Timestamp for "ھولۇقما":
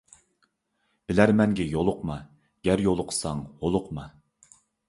3.63-4.09